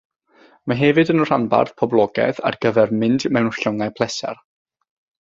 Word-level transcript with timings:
Mae 0.71 0.79
hefyd 0.79 1.11
yn 1.15 1.21
rhanbarth 1.25 1.75
poblogaidd 1.83 2.41
ar 2.51 2.59
gyfer 2.67 2.97
mynd 3.05 3.29
mewn 3.39 3.55
llongau 3.61 3.97
pleser. 4.01 4.39